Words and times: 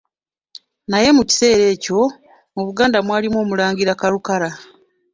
Naye 0.89 1.09
mu 1.17 1.23
kiseera 1.29 1.63
ekyo 1.73 1.99
mu 2.53 2.61
Buganda 2.67 2.97
mwalimu 3.05 3.37
Omulangira 3.43 3.99
Karukara. 4.01 4.49